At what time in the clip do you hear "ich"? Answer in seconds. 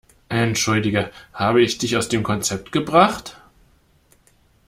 1.61-1.77